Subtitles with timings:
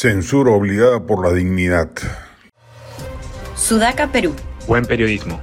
[0.00, 1.90] Censura obligada por la dignidad.
[3.56, 4.32] Sudaca, Perú.
[4.68, 5.40] Buen periodismo.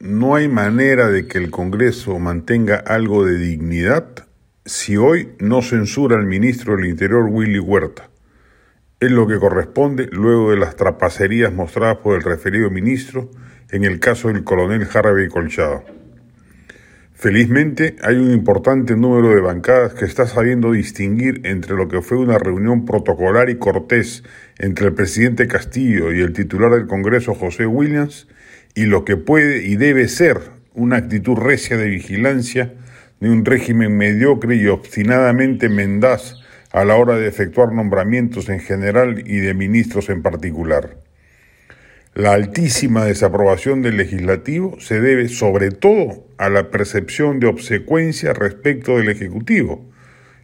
[0.00, 4.06] No hay manera de que el Congreso mantenga algo de dignidad
[4.64, 8.08] si hoy no censura al ministro del Interior Willy Huerta.
[9.00, 13.28] Es lo que corresponde luego de las trapacerías mostradas por el referido ministro
[13.70, 15.84] en el caso del coronel Harvey Colchado.
[17.22, 22.18] Felizmente hay un importante número de bancadas que está sabiendo distinguir entre lo que fue
[22.18, 24.24] una reunión protocolar y cortés
[24.58, 28.26] entre el presidente Castillo y el titular del Congreso José Williams
[28.74, 30.38] y lo que puede y debe ser
[30.74, 32.74] una actitud recia de vigilancia
[33.20, 36.40] de un régimen mediocre y obstinadamente mendaz
[36.72, 40.96] a la hora de efectuar nombramientos en general y de ministros en particular.
[42.14, 48.98] La altísima desaprobación del legislativo se debe sobre todo a la percepción de obsecuencia respecto
[48.98, 49.82] del Ejecutivo.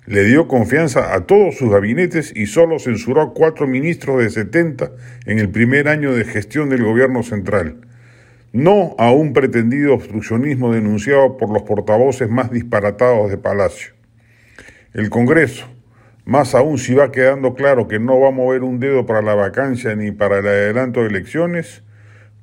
[0.06, 4.92] Le dio confianza a todos sus gabinetes y solo censuró cuatro ministros de 70
[5.26, 7.76] en el primer año de gestión del gobierno central.
[8.54, 13.92] No a un pretendido obstruccionismo denunciado por los portavoces más disparatados de Palacio.
[14.94, 15.68] El Congreso,
[16.28, 19.34] más aún si va quedando claro que no va a mover un dedo para la
[19.34, 21.82] vacancia ni para el adelanto de elecciones,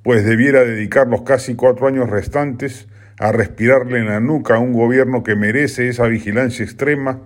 [0.02, 2.88] pues debiera dedicar los casi cuatro años restantes
[3.20, 7.22] a respirarle en la nuca a un gobierno que merece esa vigilancia extrema,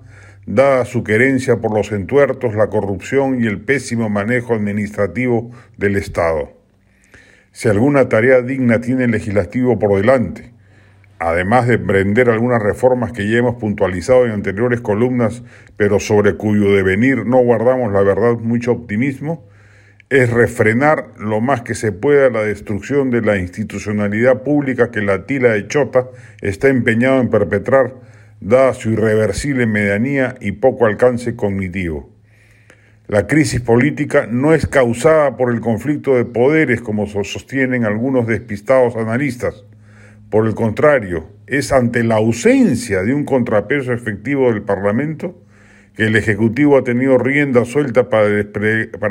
[0.47, 6.51] dada su querencia por los entuertos, la corrupción y el pésimo manejo administrativo del Estado.
[7.53, 10.51] Si alguna tarea digna tiene el legislativo por delante,
[11.19, 15.43] además de emprender algunas reformas que ya hemos puntualizado en anteriores columnas,
[15.75, 19.45] pero sobre cuyo devenir no guardamos la verdad mucho optimismo,
[20.09, 25.25] es refrenar lo más que se pueda la destrucción de la institucionalidad pública que la
[25.25, 26.07] tila de Chota
[26.41, 27.93] está empeñado en perpetrar,
[28.39, 32.09] dada su irreversible medianía y poco alcance cognitivo.
[33.07, 38.95] La crisis política no es causada por el conflicto de poderes, como sostienen algunos despistados
[38.95, 39.65] analistas,
[40.29, 45.35] por el contrario, es ante la ausencia de un contrapeso efectivo del Parlamento
[45.95, 48.29] que el Ejecutivo ha tenido rienda suelta para,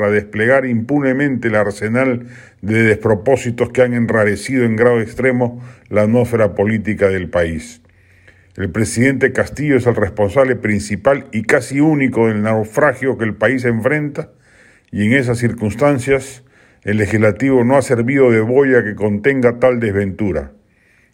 [0.09, 2.27] desplegar impunemente el arsenal
[2.61, 7.81] de despropósitos que han enrarecido en grado extremo la atmósfera política del país.
[8.55, 13.65] El presidente Castillo es el responsable principal y casi único del naufragio que el país
[13.65, 14.31] enfrenta
[14.91, 16.43] y en esas circunstancias
[16.83, 20.53] el legislativo no ha servido de boya que contenga tal desventura.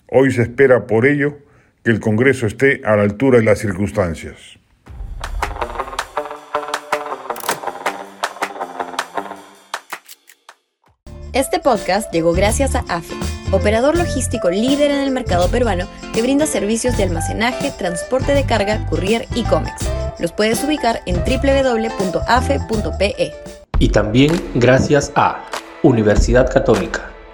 [0.07, 1.39] Hoy se espera por ello
[1.83, 4.35] que el Congreso esté a la altura de las circunstancias.
[11.33, 13.15] Este podcast llegó gracias a AFE,
[13.51, 18.85] operador logístico líder en el mercado peruano que brinda servicios de almacenaje, transporte de carga,
[18.87, 19.89] courier y cómics.
[20.19, 22.53] Los puedes ubicar en www.afe.pe.
[23.79, 25.43] Y también gracias a
[25.83, 27.14] Universidad Católica